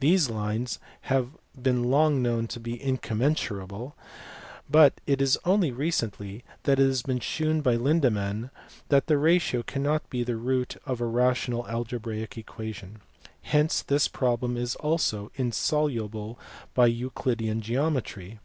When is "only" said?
5.44-5.70